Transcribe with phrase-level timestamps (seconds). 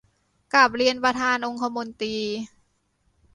[0.53, 2.15] กราบเรียนประธานองคมนตรี